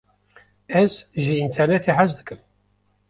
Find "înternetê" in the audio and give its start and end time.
1.45-1.91